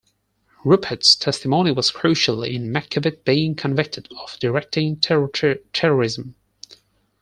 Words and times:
Rupert's 0.65 1.15
testimony 1.15 1.71
was 1.71 1.91
crucial 1.91 2.41
in 2.41 2.69
McKevitt 2.73 3.23
being 3.23 3.53
convicted 3.53 4.11
of 4.23 4.35
directing 4.39 4.99
terrorism. 4.99 6.33